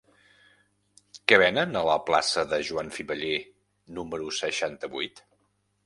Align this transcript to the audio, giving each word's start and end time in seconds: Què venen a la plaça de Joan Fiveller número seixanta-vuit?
Què 1.31 1.39
venen 1.43 1.77
a 1.83 1.85
la 1.89 1.99
plaça 2.09 2.47
de 2.55 2.61
Joan 2.71 2.91
Fiveller 2.99 3.39
número 4.01 4.35
seixanta-vuit? 4.43 5.29